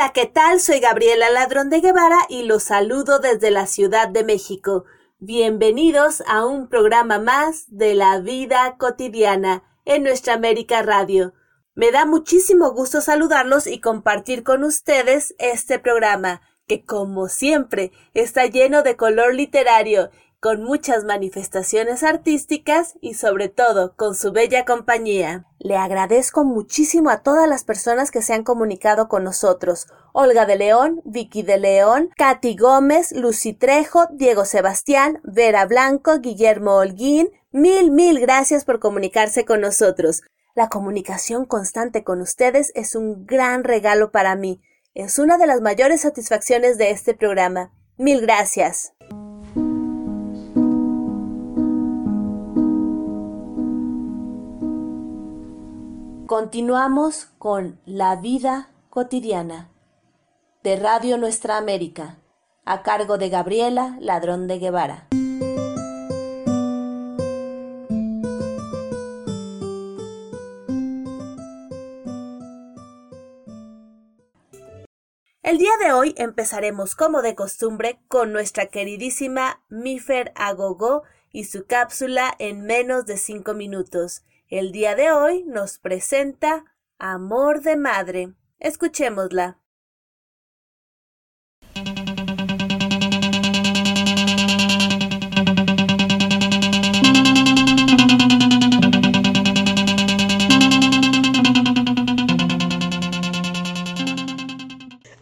[0.00, 0.60] Hola, ¿qué tal?
[0.60, 4.86] Soy Gabriela Ladrón de Guevara y los saludo desde la Ciudad de México.
[5.18, 11.34] Bienvenidos a un programa más de la vida cotidiana en nuestra América Radio.
[11.74, 18.46] Me da muchísimo gusto saludarlos y compartir con ustedes este programa, que como siempre está
[18.46, 20.08] lleno de color literario
[20.40, 25.44] con muchas manifestaciones artísticas y sobre todo con su bella compañía.
[25.58, 29.86] Le agradezco muchísimo a todas las personas que se han comunicado con nosotros.
[30.12, 36.76] Olga de León, Vicky de León, Katy Gómez, Lucy Trejo, Diego Sebastián, Vera Blanco, Guillermo
[36.76, 37.30] Holguín.
[37.52, 40.22] Mil, mil gracias por comunicarse con nosotros.
[40.54, 44.62] La comunicación constante con ustedes es un gran regalo para mí.
[44.94, 47.72] Es una de las mayores satisfacciones de este programa.
[47.98, 48.94] Mil gracias.
[56.30, 59.68] Continuamos con La vida cotidiana
[60.62, 62.20] de Radio Nuestra América,
[62.64, 65.08] a cargo de Gabriela Ladrón de Guevara.
[75.42, 81.66] El día de hoy empezaremos como de costumbre con nuestra queridísima Mifer Agogó y su
[81.66, 84.22] cápsula en menos de cinco minutos.
[84.50, 86.64] El día de hoy nos presenta
[86.98, 88.34] Amor de Madre.
[88.58, 89.60] Escuchémosla.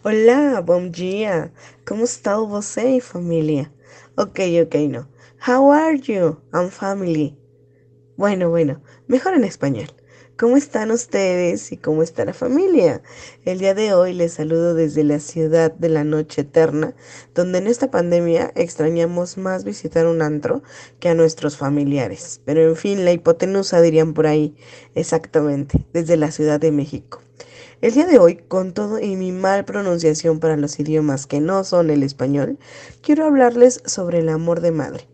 [0.01, 1.53] Hola, bom dia.
[1.85, 3.71] Como está você e família?
[4.17, 5.07] Ok, ok, no.
[5.47, 7.37] How are you and family?
[8.17, 9.87] Bueno, bueno, mejor en español.
[10.37, 13.01] ¿Cómo están ustedes y cómo está la familia?
[13.43, 16.93] El día de hoy les saludo desde la ciudad de la noche eterna,
[17.33, 20.61] donde en esta pandemia extrañamos más visitar un antro
[20.99, 22.39] que a nuestros familiares.
[22.45, 24.55] Pero en fin, la hipotenusa dirían por ahí,
[24.93, 27.19] exactamente, desde la Ciudad de México.
[27.81, 31.63] El día de hoy, con todo y mi mal pronunciación para los idiomas que no
[31.63, 32.59] son el español,
[33.01, 35.07] quiero hablarles sobre el amor de madre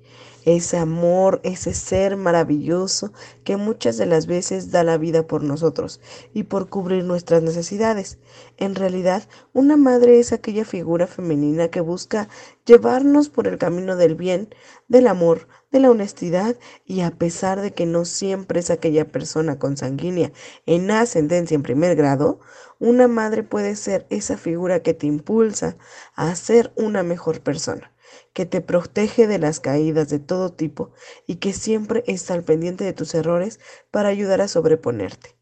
[0.46, 3.12] ese amor, ese ser maravilloso
[3.44, 6.00] que muchas de las veces da la vida por nosotros
[6.34, 8.20] y por cubrir nuestras necesidades.
[8.58, 9.24] En realidad,
[9.54, 12.30] una madre es aquella figura femenina que busca
[12.66, 14.54] llevarnos por el camino del bien,
[14.88, 19.58] del amor, de la honestidad y a pesar de que no siempre es aquella persona
[19.58, 20.32] consanguínea
[20.68, 22.40] en ascendencia en primer grado,
[22.80, 25.76] una madre puede ser esa figura que te impulsa
[26.16, 27.95] a ser una mejor persona
[28.36, 30.92] que te protege de las caídas de todo tipo
[31.26, 35.38] y que siempre está al pendiente de tus errores para ayudar a sobreponerte.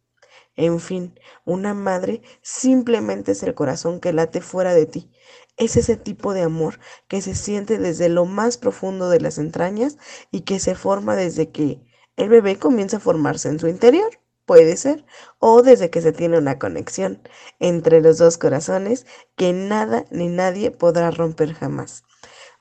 [0.56, 5.10] En fin, una madre simplemente es el corazón que late fuera de ti.
[5.58, 9.98] Es ese tipo de amor que se siente desde lo más profundo de las entrañas
[10.30, 11.82] y que se forma desde que
[12.16, 14.20] el bebé comienza a formarse en su interior.
[14.46, 15.04] Puede ser,
[15.40, 17.28] o desde que se tiene una conexión
[17.60, 22.04] entre los dos corazones que nada ni nadie podrá romper jamás.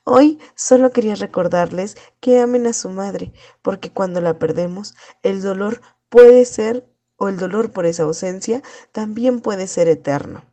[0.05, 5.81] Hoy solo quería recordarles que amen a su madre, porque cuando la perdemos, el dolor
[6.09, 6.87] puede ser,
[7.17, 10.43] o el dolor por esa ausencia, también puede ser eterno.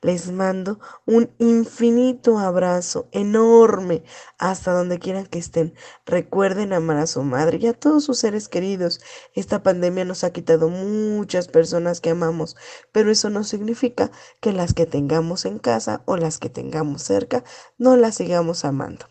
[0.00, 4.02] Les mando un infinito abrazo enorme
[4.38, 5.74] hasta donde quieran que estén.
[6.06, 9.00] Recuerden amar a su madre y a todos sus seres queridos.
[9.34, 12.56] Esta pandemia nos ha quitado muchas personas que amamos,
[12.92, 17.44] pero eso no significa que las que tengamos en casa o las que tengamos cerca
[17.76, 19.06] no las sigamos amando.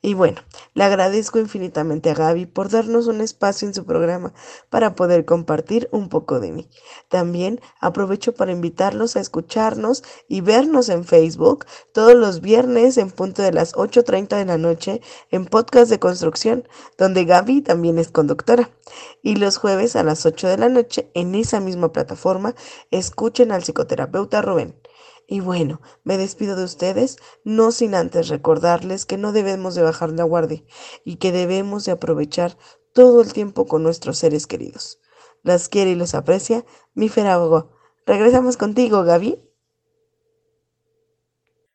[0.00, 0.42] Y bueno,
[0.74, 4.32] le agradezco infinitamente a Gaby por darnos un espacio en su programa
[4.70, 6.68] para poder compartir un poco de mí.
[7.08, 13.42] También aprovecho para invitarlos a escucharnos y vernos en Facebook todos los viernes en punto
[13.42, 15.00] de las 8.30 de la noche
[15.30, 18.70] en Podcast de Construcción, donde Gaby también es conductora.
[19.22, 22.54] Y los jueves a las 8 de la noche en esa misma plataforma
[22.92, 24.76] escuchen al psicoterapeuta Rubén.
[25.30, 30.10] Y bueno, me despido de ustedes, no sin antes recordarles que no debemos de bajar
[30.10, 30.64] la guardia
[31.04, 32.56] y que debemos de aprovechar
[32.94, 34.98] todo el tiempo con nuestros seres queridos.
[35.42, 36.64] Las quiere y los aprecia
[36.94, 37.76] mi Ferago.
[38.06, 39.38] Regresamos contigo, Gaby.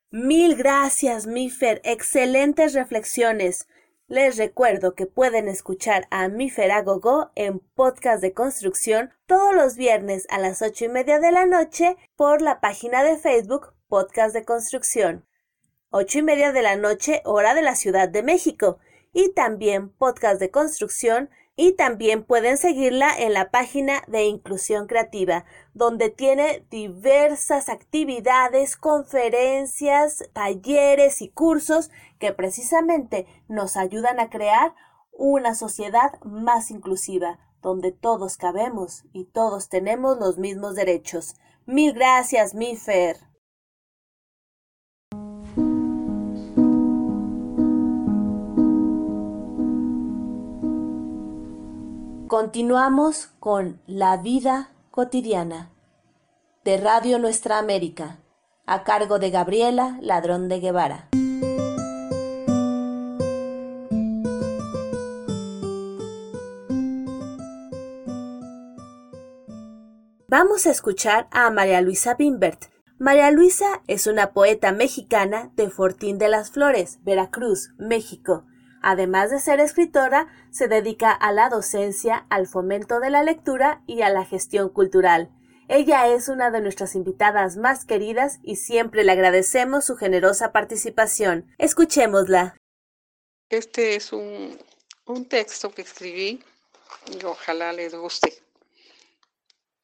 [0.09, 1.79] Mil gracias, Mifer.
[1.83, 3.67] Excelentes reflexiones.
[4.13, 10.27] Les recuerdo que pueden escuchar a Mi Feragogo en podcast de construcción todos los viernes
[10.29, 14.45] a las ocho y media de la noche por la página de Facebook Podcast de
[14.45, 15.25] Construcción.
[15.89, 18.77] Ocho y media de la noche, hora de la Ciudad de México.
[19.13, 25.45] Y también podcast de construcción y también pueden seguirla en la página de Inclusión Creativa,
[25.73, 31.89] donde tiene diversas actividades, conferencias, talleres y cursos
[32.19, 34.75] que precisamente nos ayudan a crear
[35.11, 41.35] una sociedad más inclusiva, donde todos cabemos y todos tenemos los mismos derechos.
[41.65, 43.17] Mil gracias, mi Fer.
[52.27, 55.71] Continuamos con La vida cotidiana
[56.63, 58.19] de Radio Nuestra América,
[58.67, 61.09] a cargo de Gabriela Ladrón de Guevara.
[70.27, 72.65] Vamos a escuchar a María Luisa Bimbert.
[72.99, 78.45] María Luisa es una poeta mexicana de Fortín de las Flores, Veracruz, México.
[78.83, 84.01] Además de ser escritora, se dedica a la docencia, al fomento de la lectura y
[84.01, 85.31] a la gestión cultural.
[85.69, 91.47] Ella es una de nuestras invitadas más queridas y siempre le agradecemos su generosa participación.
[91.57, 92.57] Escuchémosla.
[93.49, 94.59] Este es un,
[95.29, 96.43] texto que escribí
[97.09, 98.33] y ojalá les guste.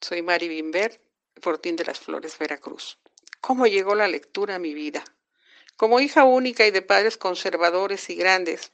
[0.02, 1.00] Soy Mari Bimber,
[1.42, 3.00] Fortín de las Flores, Veracruz.
[3.40, 5.06] ¿Cómo llegó la lectura a mi vida?
[5.78, 8.74] Como hija única y de padres conservadores y grandes,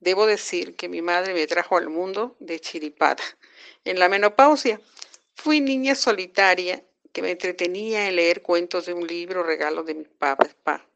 [0.00, 3.22] Debo decir que mi madre me trajo al mundo de chiripada.
[3.84, 4.80] En la menopausia
[5.34, 6.82] fui niña solitaria
[7.12, 10.86] que me entretenía en leer cuentos de un libro regalo de mi papá.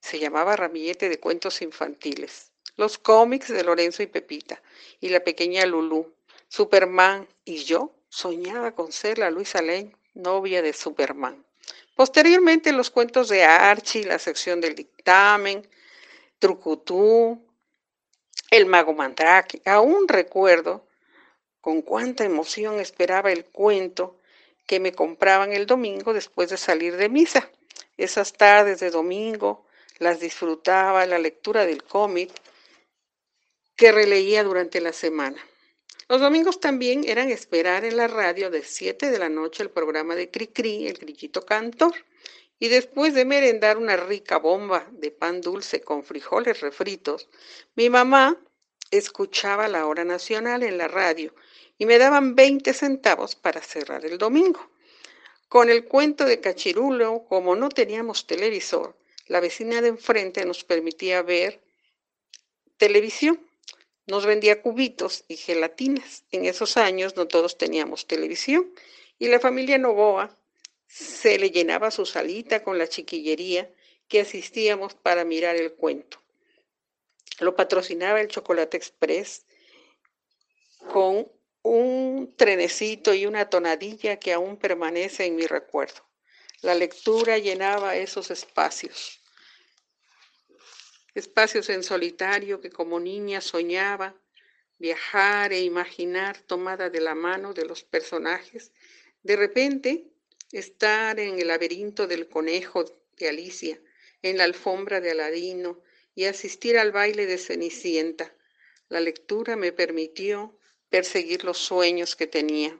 [0.00, 2.52] Se llamaba Ramillete de Cuentos Infantiles.
[2.76, 4.62] Los cómics de Lorenzo y Pepita
[5.00, 6.14] y la pequeña Lulú,
[6.48, 11.44] Superman y yo soñaba con ser la Luisa Lane, novia de Superman.
[11.96, 15.68] Posteriormente los cuentos de Archie, la sección del dictamen,
[16.38, 17.47] Trucutú,
[18.50, 19.62] el mago Mandrake.
[19.64, 20.86] Aún recuerdo
[21.60, 24.16] con cuánta emoción esperaba el cuento
[24.66, 27.50] que me compraban el domingo después de salir de misa.
[27.96, 29.66] Esas tardes de domingo
[29.98, 32.30] las disfrutaba la lectura del cómic
[33.76, 35.38] que releía durante la semana.
[36.08, 40.14] Los domingos también eran esperar en la radio de 7 de la noche el programa
[40.14, 41.94] de Cricri, el grillito cantor,
[42.58, 47.28] y después de merendar una rica bomba de pan dulce con frijoles refritos,
[47.76, 48.36] mi mamá
[48.90, 51.34] escuchaba la hora nacional en la radio
[51.78, 54.70] y me daban 20 centavos para cerrar el domingo.
[55.48, 58.96] Con el cuento de Cachirulo, como no teníamos televisor,
[59.28, 61.60] la vecina de enfrente nos permitía ver
[62.76, 63.40] televisión.
[64.06, 66.24] Nos vendía cubitos y gelatinas.
[66.30, 68.72] En esos años no todos teníamos televisión
[69.18, 70.36] y la familia Novoa
[70.88, 73.70] se le llenaba su salita con la chiquillería
[74.08, 76.20] que asistíamos para mirar el cuento.
[77.40, 79.44] Lo patrocinaba el Chocolate Express
[80.90, 81.30] con
[81.62, 86.08] un trenecito y una tonadilla que aún permanece en mi recuerdo.
[86.62, 89.20] La lectura llenaba esos espacios.
[91.14, 94.16] Espacios en solitario que como niña soñaba
[94.78, 98.72] viajar e imaginar tomada de la mano de los personajes.
[99.22, 100.10] De repente
[100.52, 102.84] estar en el laberinto del conejo
[103.16, 103.78] de Alicia,
[104.22, 105.80] en la alfombra de Aladino
[106.14, 108.32] y asistir al baile de Cenicienta.
[108.88, 110.58] La lectura me permitió
[110.90, 112.78] perseguir los sueños que tenía.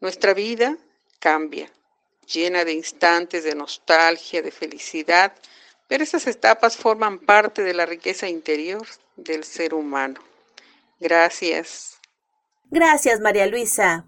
[0.00, 0.78] Nuestra vida
[1.18, 1.70] cambia,
[2.32, 5.34] llena de instantes de nostalgia, de felicidad,
[5.88, 10.20] pero esas etapas forman parte de la riqueza interior del ser humano.
[11.00, 11.98] Gracias.
[12.70, 14.06] Gracias, María Luisa.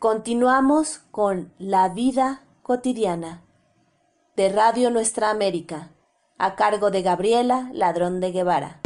[0.00, 3.42] Continuamos con La vida cotidiana
[4.36, 5.90] de Radio Nuestra América,
[6.38, 8.80] a cargo de Gabriela Ladrón de Guevara.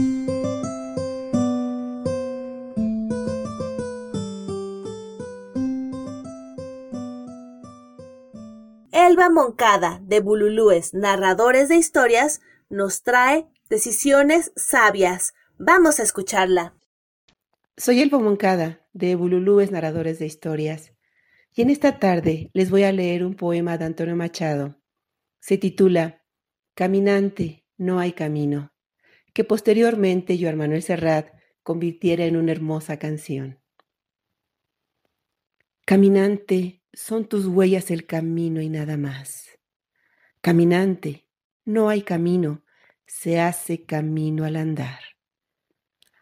[8.90, 12.40] Elba Moncada, de Bululúes, narradores de historias,
[12.70, 15.34] nos trae decisiones sabias.
[15.58, 16.74] Vamos a escucharla.
[17.76, 20.91] Soy Elba Moncada, de Bululúes, narradores de historias.
[21.54, 24.80] Y en esta tarde les voy a leer un poema de Antonio Machado.
[25.40, 26.24] Se titula
[26.74, 28.72] Caminante, no hay camino,
[29.34, 31.28] que posteriormente Joan Manuel Serrat
[31.62, 33.60] convirtiera en una hermosa canción.
[35.84, 39.58] Caminante, son tus huellas el camino y nada más.
[40.40, 41.28] Caminante,
[41.64, 42.64] no hay camino,
[43.06, 45.00] se hace camino al andar.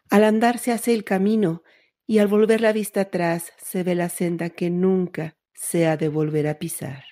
[0.09, 1.63] Al andar se hace el camino
[2.11, 6.09] y al volver la vista atrás se ve la senda que nunca se ha de
[6.09, 7.05] volver a pisar.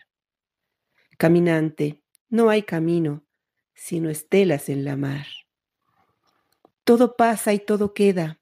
[1.18, 3.26] Caminante, no hay camino,
[3.74, 5.26] sino estelas en la mar.
[6.84, 8.42] Todo pasa y todo queda,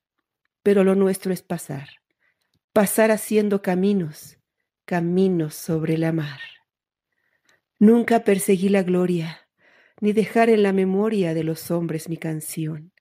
[0.64, 1.90] pero lo nuestro es pasar,
[2.74, 4.40] pasar haciendo caminos,
[4.86, 6.40] caminos sobre la mar.
[7.78, 9.48] Nunca perseguí la gloria,
[10.02, 12.94] ni dejar en la memoria de los hombres mi canción.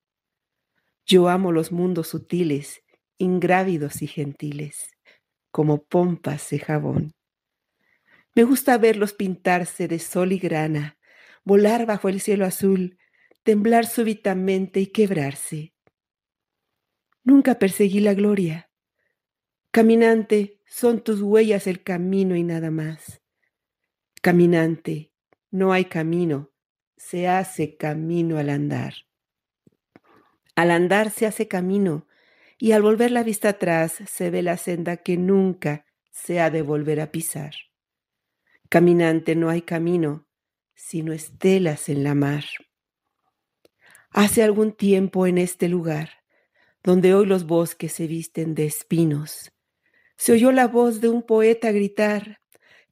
[1.07, 2.83] Yo amo los mundos sutiles,
[3.19, 4.97] ingrávidos y gentiles,
[5.51, 7.15] como pompas de jabón.
[8.35, 10.99] Me gusta verlos pintarse de sol y grana,
[11.45, 12.99] volar bajo el cielo azul,
[13.43, 15.73] temblar súbitamente y quebrarse.
[17.25, 18.71] Nunca perseguí la gloria.
[19.71, 23.23] Caminante, son tus huellas el camino y nada más.
[24.21, 25.13] Caminante,
[25.51, 26.53] no hay camino,
[26.97, 28.95] se hace camino al andar.
[30.55, 32.07] Al andar se hace camino,
[32.59, 36.63] y al volver la vista atrás se ve la senda que nunca se ha de
[36.63, 37.55] volver a pisar.
[38.69, 40.27] Caminante, no hay camino,
[40.75, 42.45] sino estelas en la mar.
[44.11, 46.11] Hace algún tiempo en este lugar,
[46.83, 49.53] donde hoy los bosques se visten de espinos,
[50.17, 52.41] se oyó la voz de un poeta gritar,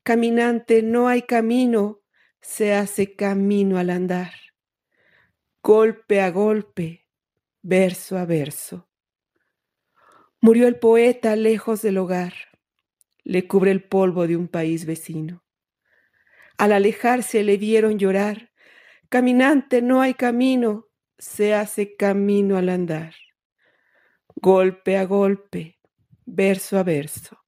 [0.05, 2.03] Caminante, no hay camino,
[2.43, 4.33] se hace camino al andar.
[5.63, 7.07] Golpe a golpe,
[7.63, 8.87] verso a verso.
[10.45, 12.35] Murió el poeta lejos del hogar,
[13.23, 15.43] le cubre el polvo de un país vecino.
[16.59, 18.53] Al alejarse le vieron llorar,
[19.09, 23.15] Caminante, no hay camino, se hace camino al andar.
[24.35, 25.79] Golpe a golpe,
[26.27, 27.41] verso a verso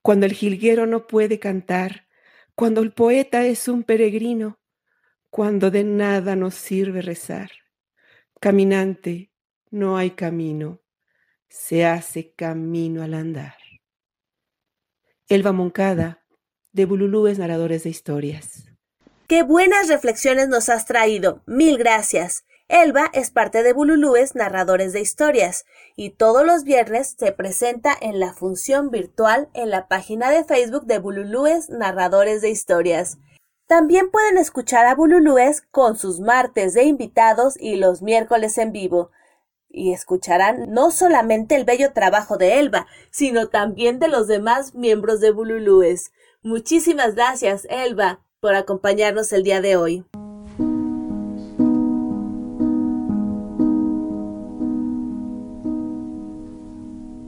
[0.00, 2.06] cuando el jilguero no puede cantar,
[2.54, 4.60] cuando el poeta es un peregrino,
[5.28, 7.50] cuando de nada nos sirve rezar.
[8.40, 9.30] Caminante,
[9.70, 10.80] no hay camino,
[11.48, 13.56] se hace camino al andar.
[15.28, 16.24] Elba Moncada,
[16.72, 18.64] de Bululúes Narradores de Historias.
[19.28, 21.42] Qué buenas reflexiones nos has traído.
[21.46, 22.44] Mil gracias.
[22.68, 28.20] Elba es parte de Bululúes Narradores de Historias y todos los viernes se presenta en
[28.20, 33.18] la función virtual en la página de Facebook de Bululúes Narradores de Historias.
[33.66, 39.10] También pueden escuchar a Bululúes con sus martes de invitados y los miércoles en vivo.
[39.68, 45.20] Y escucharán no solamente el bello trabajo de Elba, sino también de los demás miembros
[45.20, 46.12] de Bululúes.
[46.42, 50.04] Muchísimas gracias, Elba, por acompañarnos el día de hoy.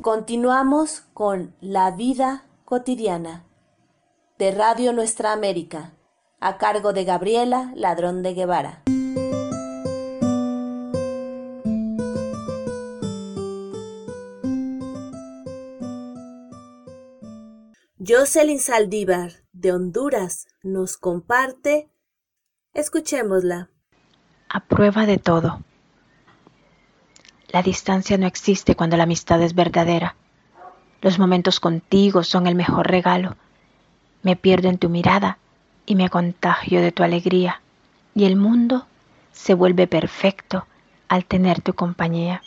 [0.00, 3.44] Continuamos con La vida cotidiana
[4.38, 5.92] de Radio Nuestra América,
[6.40, 8.84] a cargo de Gabriela Ladrón de Guevara.
[18.08, 21.90] Jocelyn Saldívar, de Honduras, nos comparte.
[22.72, 23.68] Escuchémosla.
[24.48, 25.60] A prueba de todo.
[27.48, 30.16] La distancia no existe cuando la amistad es verdadera.
[31.02, 33.36] Los momentos contigo son el mejor regalo.
[34.22, 35.36] Me pierdo en tu mirada
[35.84, 37.60] y me contagio de tu alegría.
[38.14, 38.86] Y el mundo
[39.32, 40.66] se vuelve perfecto
[41.08, 42.40] al tener tu compañía.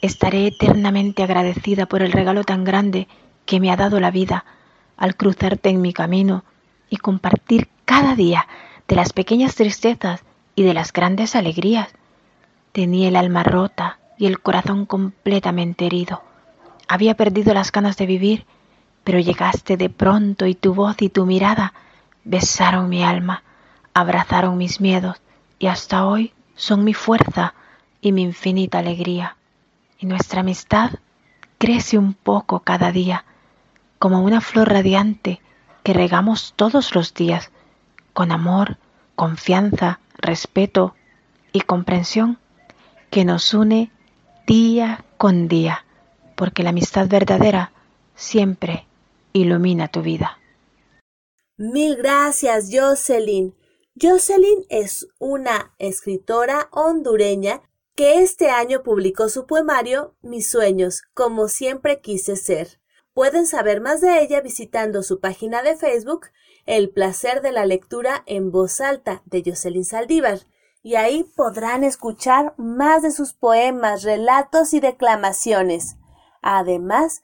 [0.00, 3.08] Estaré eternamente agradecida por el regalo tan grande
[3.44, 4.46] que me ha dado la vida
[4.96, 6.44] al cruzarte en mi camino
[6.90, 8.46] y compartir cada día
[8.88, 10.22] de las pequeñas tristezas
[10.54, 11.88] y de las grandes alegrías.
[12.72, 16.22] Tenía el alma rota y el corazón completamente herido.
[16.88, 18.46] Había perdido las ganas de vivir,
[19.04, 21.74] pero llegaste de pronto y tu voz y tu mirada
[22.24, 23.42] besaron mi alma,
[23.94, 25.20] abrazaron mis miedos
[25.58, 27.54] y hasta hoy son mi fuerza
[28.00, 29.36] y mi infinita alegría.
[29.98, 30.90] Y nuestra amistad
[31.58, 33.24] crece un poco cada día,
[33.98, 35.40] como una flor radiante
[35.82, 37.50] que regamos todos los días,
[38.12, 38.78] con amor,
[39.14, 40.94] confianza, respeto
[41.52, 42.38] y comprensión,
[43.10, 43.90] que nos une
[44.46, 45.84] día con día,
[46.34, 47.72] porque la amistad verdadera
[48.14, 48.86] siempre
[49.32, 50.38] ilumina tu vida.
[51.56, 53.54] Mil gracias, Jocelyn.
[54.00, 57.62] Jocelyn es una escritora hondureña
[57.94, 62.78] que este año publicó su poemario Mis sueños, como siempre quise ser.
[63.16, 66.26] Pueden saber más de ella visitando su página de Facebook
[66.66, 70.40] El placer de la lectura en voz alta de Jocelyn Saldívar
[70.82, 75.96] y ahí podrán escuchar más de sus poemas, relatos y declamaciones.
[76.42, 77.22] Además,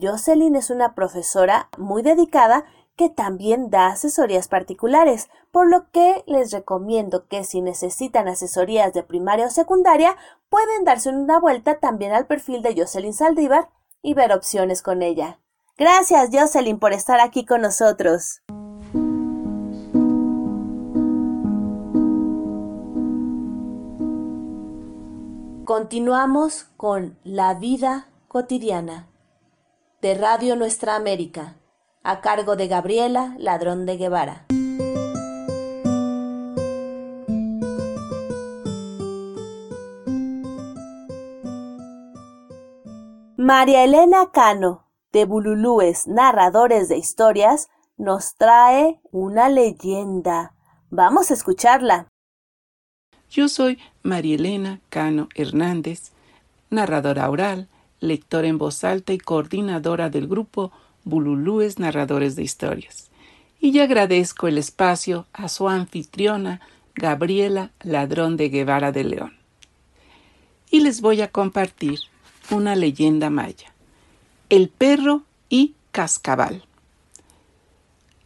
[0.00, 6.52] Jocelyn es una profesora muy dedicada que también da asesorías particulares, por lo que les
[6.52, 10.16] recomiendo que si necesitan asesorías de primaria o secundaria,
[10.48, 13.70] pueden darse una vuelta también al perfil de Jocelyn Saldívar
[14.02, 15.38] y ver opciones con ella.
[15.78, 18.42] Gracias, Jocelyn, por estar aquí con nosotros.
[25.64, 29.08] Continuamos con La Vida Cotidiana
[30.02, 31.56] de Radio Nuestra América,
[32.02, 34.46] a cargo de Gabriela Ladrón de Guevara.
[43.54, 47.68] María Elena Cano, de Bululúes Narradores de Historias,
[47.98, 50.54] nos trae una leyenda.
[50.88, 52.08] Vamos a escucharla.
[53.28, 56.12] Yo soy María Elena Cano Hernández,
[56.70, 57.68] narradora oral,
[58.00, 60.72] lectora en voz alta y coordinadora del grupo
[61.04, 63.10] Bululúes Narradores de Historias.
[63.60, 66.62] Y ya agradezco el espacio a su anfitriona,
[66.94, 69.36] Gabriela Ladrón de Guevara de León.
[70.70, 72.00] Y les voy a compartir
[72.52, 73.72] una leyenda maya.
[74.48, 76.64] El perro y Cascabal.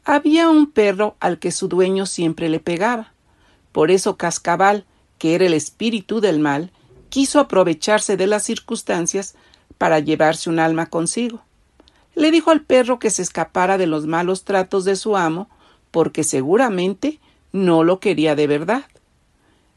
[0.04, 3.12] Había un perro al que su dueño siempre le pegaba.
[3.73, 4.85] Por eso Cascabal,
[5.18, 6.71] que era el espíritu del mal,
[7.09, 9.35] quiso aprovecharse de las circunstancias
[9.78, 11.42] para llevarse un alma consigo.
[12.14, 15.49] Le dijo al perro que se escapara de los malos tratos de su amo,
[15.90, 17.21] porque seguramente
[17.52, 18.85] no lo quería de verdad.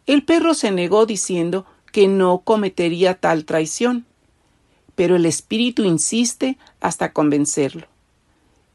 [0.06, 4.06] El perro se negó diciendo que no cometería tal traición
[5.00, 7.88] pero el espíritu insiste hasta convencerlo.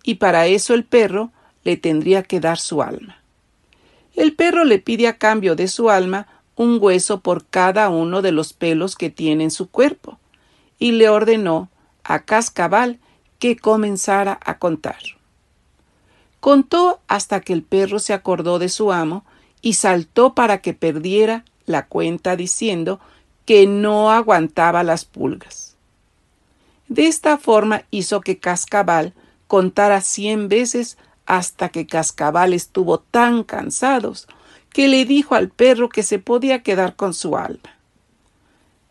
[0.03, 1.31] Y para eso el perro
[1.65, 3.19] le tendría que dar su alma.
[4.15, 6.27] El perro le pide a cambio de su alma
[6.57, 10.19] un hueso por cada uno de los pelos que tiene en su cuerpo,
[10.79, 11.69] y le ordenó
[12.05, 13.01] a Cascabal
[13.39, 15.03] que comenzara a contar.
[16.41, 19.27] Contó hasta que el perro se acordó de su amo
[19.61, 22.99] y saltó para que perdiera la cuenta diciendo
[23.45, 25.74] que no aguantaba las pulgas.
[26.89, 29.15] De esta forma hizo que Cascabal
[29.47, 34.27] contara cien veces hasta que Cascabal estuvo tan cansados
[34.71, 37.79] que le dijo al perro que se podía quedar con su alma.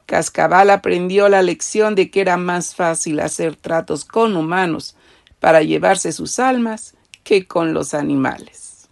[0.06, 4.96] Cascabal aprendió la lección de que era más fácil hacer tratos con humanos
[5.40, 8.88] para llevarse sus almas que con los animales.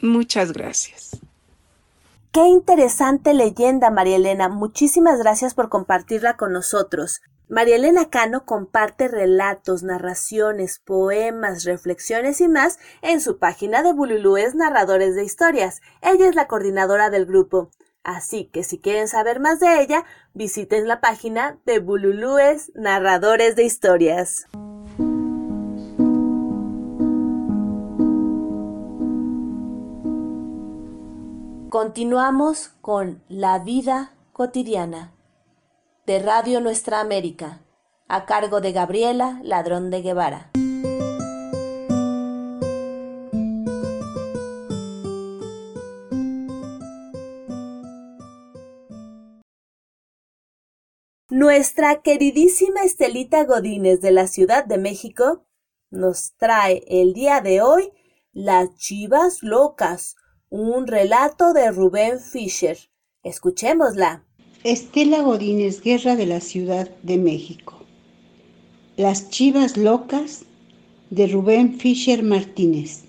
[0.00, 1.18] Muchas gracias.
[2.32, 4.48] Qué interesante leyenda, María Elena.
[4.48, 7.22] Muchísimas gracias por compartirla con nosotros.
[7.48, 14.56] María Elena Cano comparte relatos, narraciones, poemas, reflexiones y más en su página de Bululúes
[14.56, 15.80] Narradores de Historias.
[16.02, 17.70] Ella es la coordinadora del grupo.
[18.02, 20.04] Así que si quieren saber más de ella,
[20.34, 24.46] visiten la página de Bululúes Narradores de Historias.
[31.68, 35.15] Continuamos con La vida cotidiana
[36.06, 37.62] de Radio Nuestra América,
[38.06, 40.52] a cargo de Gabriela Ladrón de Guevara.
[51.28, 55.44] Nuestra queridísima Estelita Godínez de la Ciudad de México
[55.90, 57.90] nos trae el día de hoy
[58.32, 60.14] Las Chivas Locas,
[60.50, 62.78] un relato de Rubén Fischer.
[63.24, 64.24] Escuchémosla.
[64.64, 67.74] Estela Godínez Guerra de la Ciudad de México.
[68.96, 70.44] Las Chivas Locas
[71.10, 73.04] de Rubén Fischer Martínez.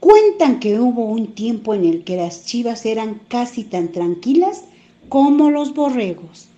[0.00, 4.64] Cuentan que hubo un tiempo en el que las chivas eran casi tan tranquilas
[5.08, 6.48] como los borregos.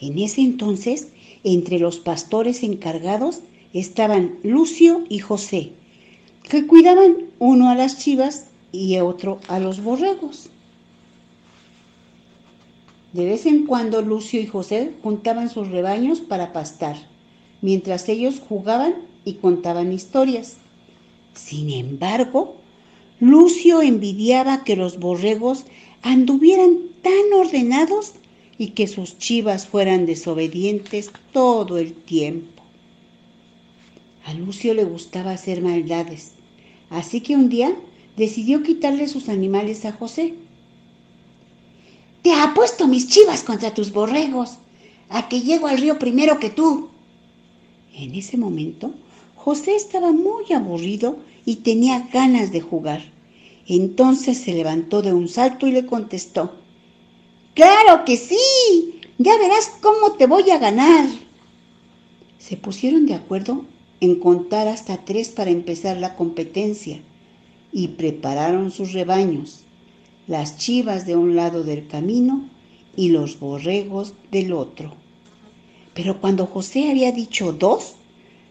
[0.00, 1.08] En ese entonces,
[1.42, 3.40] entre los pastores encargados
[3.72, 5.72] estaban Lucio y José,
[6.48, 10.50] que cuidaban uno a las chivas y otro a los borregos.
[13.12, 16.96] De vez en cuando Lucio y José juntaban sus rebaños para pastar,
[17.62, 20.56] mientras ellos jugaban y contaban historias.
[21.34, 22.56] Sin embargo,
[23.20, 25.64] Lucio envidiaba que los borregos
[26.02, 28.12] anduvieran tan ordenados
[28.58, 32.62] y que sus chivas fueran desobedientes todo el tiempo.
[34.26, 36.37] A Lucio le gustaba hacer maldades
[36.90, 37.74] Así que un día
[38.16, 40.34] decidió quitarle sus animales a José.
[42.22, 44.58] Te apuesto mis chivas contra tus borregos,
[45.08, 46.90] a que llego al río primero que tú.
[47.94, 48.94] En ese momento,
[49.36, 53.02] José estaba muy aburrido y tenía ganas de jugar.
[53.66, 56.56] Entonces se levantó de un salto y le contestó,
[57.54, 61.06] Claro que sí, ya verás cómo te voy a ganar.
[62.38, 63.64] Se pusieron de acuerdo
[64.00, 67.00] en contar hasta tres para empezar la competencia
[67.72, 69.64] y prepararon sus rebaños,
[70.26, 72.48] las chivas de un lado del camino
[72.96, 74.94] y los borregos del otro.
[75.94, 77.94] Pero cuando José había dicho dos,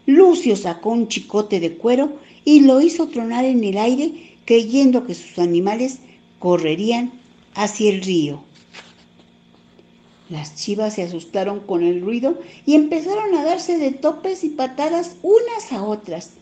[0.06, 5.14] Lucio sacó un chicote de cuero y lo hizo tronar en el aire creyendo que
[5.14, 5.98] sus animales
[6.38, 7.12] correrían
[7.54, 8.42] hacia el río.
[10.28, 15.16] Las chivas se asustaron con el ruido y empezaron a darse de topes y patadas
[15.22, 16.32] unas a otras.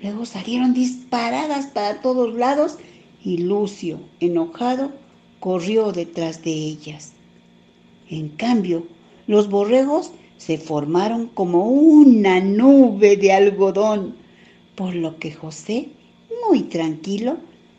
[0.00, 2.76] Luego salieron disparadas para todos lados
[3.24, 4.92] y Lucio, enojado,
[5.40, 7.12] corrió detrás de ellas.
[8.08, 8.86] En cambio,
[9.26, 14.14] los borregos se formaron como una nube de algodón,
[14.76, 15.88] por lo que José,
[16.48, 17.38] muy tranquilo,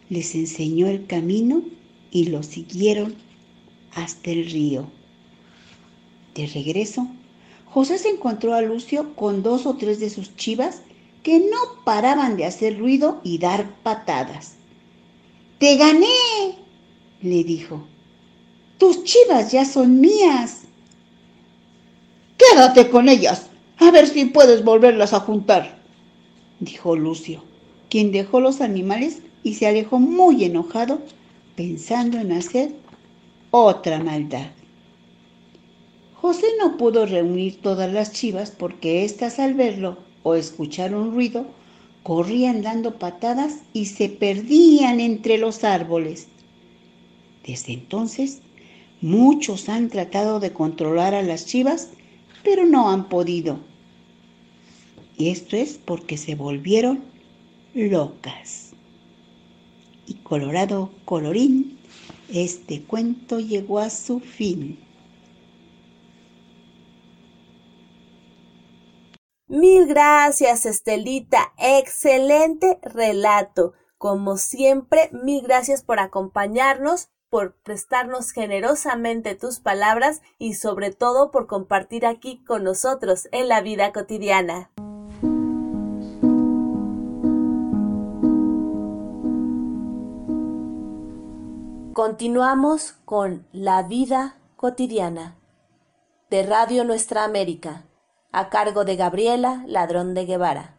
[0.10, 1.62] les enseñó el camino
[2.12, 3.16] y lo siguieron
[3.94, 4.88] hasta el río.
[6.36, 7.08] De regreso,
[7.66, 10.82] José se encontró a Lucio con dos o tres de sus chivas
[11.24, 14.56] que no paraban de hacer ruido y dar patadas.
[15.58, 16.06] ¡Te gané!
[17.22, 17.88] le dijo.
[18.78, 20.64] Tus chivas ya son mías.
[22.38, 25.80] Quédate con ellas, a ver si puedes volverlas a juntar,
[26.60, 27.44] dijo Lucio,
[27.90, 31.00] quien dejó los animales y se alejó muy enojado,
[31.56, 32.76] pensando en hacer
[33.52, 34.48] otra maldad.
[36.26, 41.46] José no pudo reunir todas las chivas porque éstas al verlo o escuchar un ruido,
[42.02, 46.28] corrían dando patadas y se perdían entre los árboles.
[47.46, 48.42] Desde entonces,
[49.02, 51.92] muchos han tratado de controlar a las chivas,
[52.44, 53.60] pero no han podido.
[55.20, 57.04] Y esto es porque se volvieron
[57.76, 58.72] locas.
[60.08, 61.78] Y colorado colorín,
[62.34, 64.80] este cuento llegó a su fin.
[69.48, 71.54] Mil gracias, Estelita.
[71.60, 73.74] Excelente relato.
[74.00, 81.46] Como siempre, mil gracias por acompañarnos, por prestarnos generosamente tus palabras y sobre todo por
[81.46, 84.72] compartir aquí con nosotros en la vida cotidiana.
[91.94, 95.38] Continuamos con La vida cotidiana
[96.32, 97.86] de Radio Nuestra América
[98.36, 100.76] a cargo de Gabriela Ladrón de Guevara.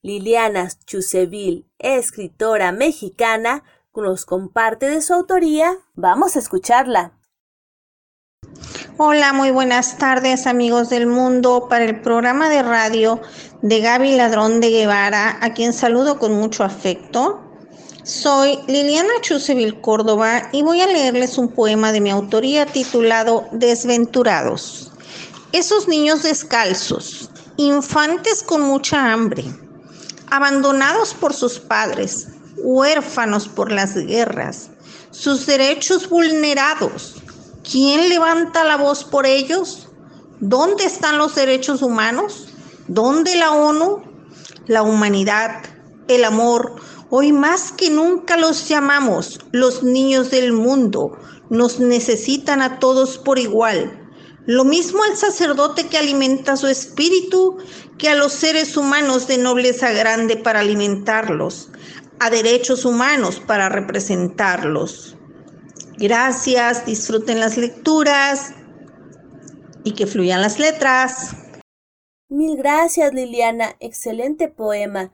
[0.00, 3.62] Liliana Chuseville, escritora mexicana,
[3.94, 5.76] nos comparte de su autoría.
[5.94, 7.12] Vamos a escucharla.
[8.96, 13.20] Hola, muy buenas tardes amigos del mundo para el programa de radio
[13.60, 17.45] de Gaby Ladrón de Guevara, a quien saludo con mucho afecto.
[18.06, 24.92] Soy Liliana Chuseville Córdoba y voy a leerles un poema de mi autoría titulado Desventurados.
[25.50, 29.44] Esos niños descalzos, infantes con mucha hambre,
[30.30, 34.70] abandonados por sus padres, huérfanos por las guerras,
[35.10, 37.16] sus derechos vulnerados.
[37.68, 39.88] ¿Quién levanta la voz por ellos?
[40.38, 42.50] ¿Dónde están los derechos humanos?
[42.86, 44.04] ¿Dónde la ONU?
[44.68, 45.64] La humanidad,
[46.06, 46.76] el amor,
[47.08, 51.16] Hoy más que nunca los llamamos los niños del mundo.
[51.50, 54.02] Nos necesitan a todos por igual.
[54.46, 57.58] Lo mismo al sacerdote que alimenta su espíritu
[57.98, 61.70] que a los seres humanos de nobleza grande para alimentarlos,
[62.18, 65.16] a derechos humanos para representarlos.
[65.98, 68.52] Gracias, disfruten las lecturas
[69.84, 71.36] y que fluyan las letras.
[72.28, 73.76] Mil gracias, Liliana.
[73.78, 75.12] Excelente poema.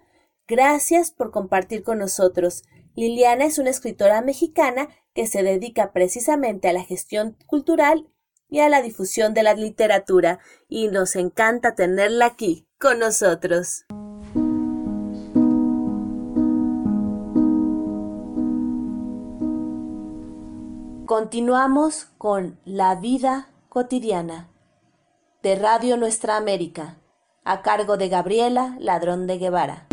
[0.53, 2.65] Gracias por compartir con nosotros.
[2.95, 8.07] Liliana es una escritora mexicana que se dedica precisamente a la gestión cultural
[8.51, 13.87] y a la difusión de la literatura, y nos encanta tenerla aquí con nosotros.
[21.07, 24.51] Continuamos con La vida cotidiana
[25.43, 26.99] de Radio Nuestra América,
[27.43, 29.87] a cargo de Gabriela Ladrón de Guevara.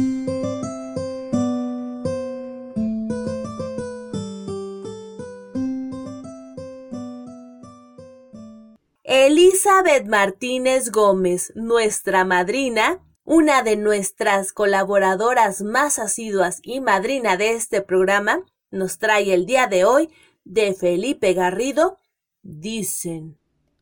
[9.79, 17.81] Elizabeth Martínez Gómez, nuestra madrina, una de nuestras colaboradoras más asiduas y madrina de este
[17.81, 20.09] programa, nos trae el día de hoy
[20.43, 21.97] de Felipe Garrido,
[22.41, 23.37] dicen.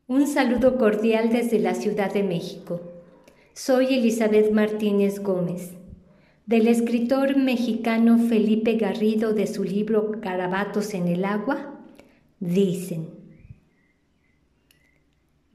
[0.06, 2.80] Un saludo cordial desde la Ciudad de México.
[3.54, 5.72] Soy Elizabeth Martínez Gómez.
[6.46, 11.80] Del escritor mexicano Felipe Garrido de su libro Carabatos en el agua,
[12.38, 13.17] dicen.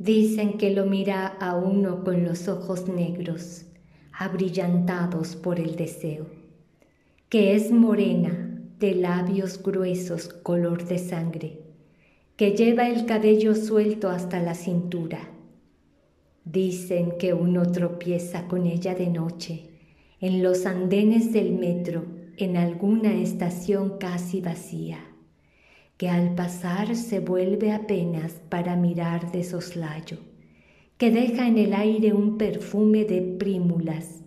[0.04, 3.68] Dicen que lo mira a uno con los ojos negros,
[4.12, 6.26] abrillantados por el deseo,
[7.30, 11.62] que es morena, de labios gruesos color de sangre,
[12.36, 15.30] que lleva el cabello suelto hasta la cintura,
[16.44, 19.70] Dicen que uno tropieza con ella de noche,
[20.20, 22.04] en los andenes del metro,
[22.36, 25.00] en alguna estación casi vacía,
[25.98, 30.18] que al pasar se vuelve apenas para mirar de soslayo,
[30.98, 34.22] que deja en el aire un perfume de prímulas,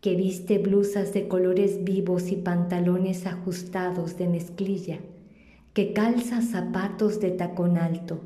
[0.00, 4.98] que viste blusas de colores vivos y pantalones ajustados de mezclilla,
[5.72, 8.20] que calza zapatos de tacón alto,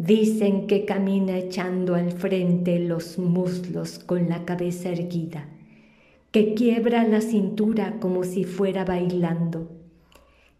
[0.00, 5.46] Dicen que camina echando al frente los muslos con la cabeza erguida,
[6.30, 9.68] que quiebra la cintura como si fuera bailando,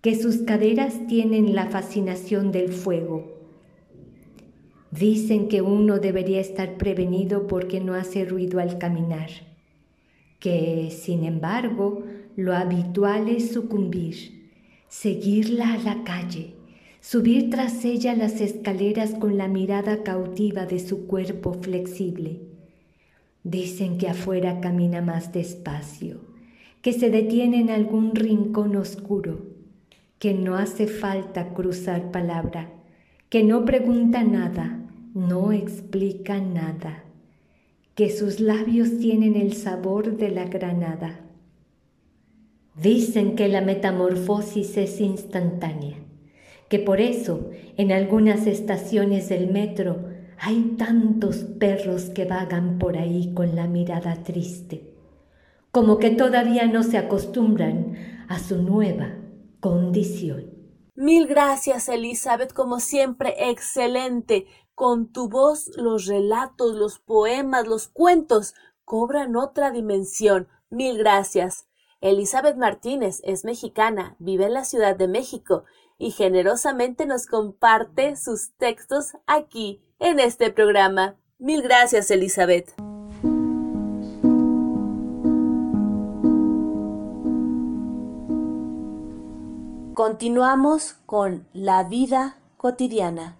[0.00, 3.38] que sus caderas tienen la fascinación del fuego.
[4.90, 9.30] Dicen que uno debería estar prevenido porque no hace ruido al caminar,
[10.38, 12.04] que, sin embargo,
[12.36, 14.50] lo habitual es sucumbir,
[14.88, 16.54] seguirla a la calle
[17.00, 22.40] subir tras ella las escaleras con la mirada cautiva de su cuerpo flexible.
[23.42, 26.20] Dicen que afuera camina más despacio,
[26.82, 29.46] que se detiene en algún rincón oscuro,
[30.20, 32.70] que no hace falta cruzar palabra,
[33.30, 34.78] que no pregunta nada,
[35.14, 37.04] no explica nada,
[37.94, 41.20] que sus labios tienen el sabor de la granada.
[42.80, 45.96] Dicen que la metamorfosis es instantánea
[46.68, 50.04] que por eso en algunas estaciones del metro
[50.38, 54.94] hay tantos perros que vagan por ahí con la mirada triste,
[55.72, 57.96] como que todavía no se acostumbran
[58.28, 59.19] a su nueva
[59.60, 60.60] condición.
[60.94, 64.46] Mil gracias, Elizabeth, como siempre, excelente.
[64.74, 70.48] Con tu voz los relatos, los poemas, los cuentos cobran otra dimensión.
[70.68, 71.66] Mil gracias.
[72.00, 75.64] Elizabeth Martínez es mexicana, vive en la Ciudad de México
[75.98, 81.16] y generosamente nos comparte sus textos aquí en este programa.
[81.38, 82.74] Mil gracias, Elizabeth.
[90.00, 93.36] Continuamos con La vida cotidiana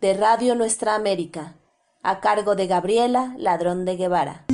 [0.00, 1.54] de Radio Nuestra América,
[2.02, 4.46] a cargo de Gabriela Ladrón de Guevara.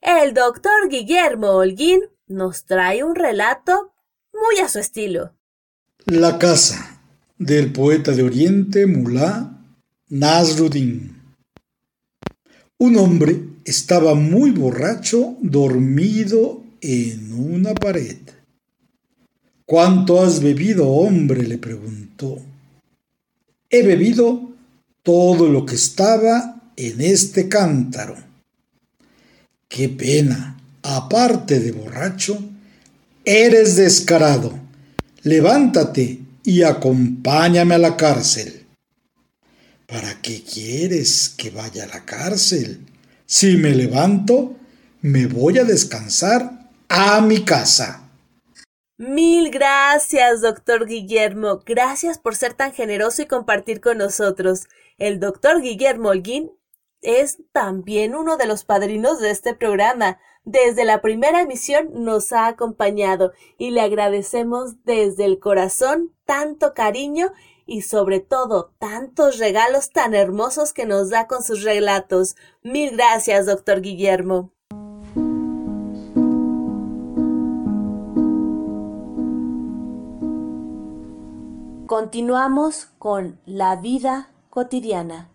[0.00, 3.92] el doctor Guillermo Holguín nos trae un relato
[4.32, 5.34] muy a su estilo.
[6.06, 6.98] La casa
[7.36, 9.50] del poeta de Oriente Mulá
[10.08, 11.15] Nasruddin.
[12.78, 18.18] Un hombre estaba muy borracho, dormido en una pared.
[19.64, 21.46] ¿Cuánto has bebido, hombre?
[21.46, 22.38] le preguntó.
[23.70, 24.50] He bebido
[25.02, 28.16] todo lo que estaba en este cántaro.
[29.68, 32.38] Qué pena, aparte de borracho,
[33.24, 34.52] eres descarado.
[35.22, 38.65] Levántate y acompáñame a la cárcel.
[39.86, 42.84] ¿Para qué quieres que vaya a la cárcel?
[43.24, 44.56] Si me levanto,
[45.00, 48.10] me voy a descansar a mi casa.
[48.98, 51.60] Mil gracias, doctor Guillermo.
[51.64, 54.66] Gracias por ser tan generoso y compartir con nosotros.
[54.98, 56.50] El doctor Guillermo Holguín
[57.00, 60.18] es también uno de los padrinos de este programa.
[60.44, 67.30] Desde la primera emisión nos ha acompañado y le agradecemos desde el corazón tanto cariño
[67.66, 72.36] y sobre todo tantos regalos tan hermosos que nos da con sus relatos.
[72.62, 74.52] Mil gracias, doctor Guillermo.
[81.86, 85.30] Continuamos con la vida cotidiana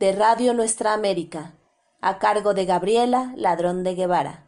[0.00, 1.54] de Radio Nuestra América,
[2.00, 4.42] a cargo de Gabriela Ladrón de Guevara.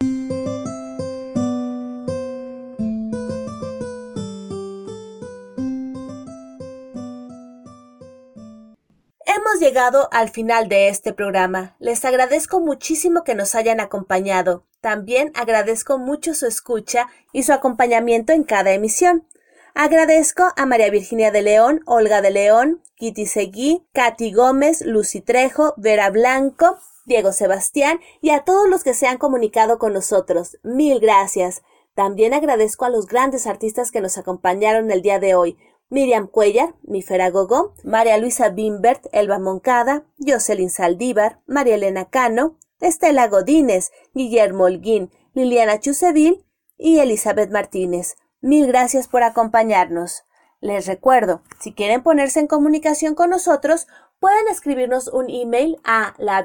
[9.65, 11.75] Llegado al final de este programa.
[11.79, 14.63] Les agradezco muchísimo que nos hayan acompañado.
[14.79, 19.25] También agradezco mucho su escucha y su acompañamiento en cada emisión.
[19.73, 25.73] Agradezco a María Virginia de León, Olga de León, Kitty Seguí, Katy Gómez, Lucy Trejo,
[25.77, 30.59] Vera Blanco, Diego Sebastián y a todos los que se han comunicado con nosotros.
[30.61, 31.63] Mil gracias.
[31.95, 35.57] También agradezco a los grandes artistas que nos acompañaron el día de hoy.
[35.89, 43.27] Miriam Cuellar, Mifera Gogó, María Luisa Bimbert, Elba Moncada, Jocelyn Saldívar, María Elena Cano, Estela
[43.27, 46.45] Godínez, Guillermo Holguín, Liliana Chuseville
[46.77, 48.15] y Elizabeth Martínez.
[48.41, 50.23] Mil gracias por acompañarnos.
[50.59, 53.87] Les recuerdo, si quieren ponerse en comunicación con nosotros,
[54.19, 56.41] pueden escribirnos un email a la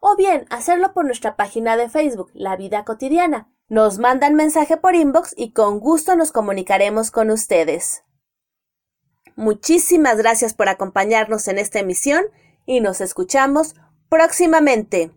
[0.00, 3.50] o bien hacerlo por nuestra página de Facebook, La Vida Cotidiana.
[3.68, 8.04] Nos mandan mensaje por inbox y con gusto nos comunicaremos con ustedes.
[9.34, 12.24] Muchísimas gracias por acompañarnos en esta emisión
[12.64, 13.74] y nos escuchamos
[14.08, 15.10] próximamente.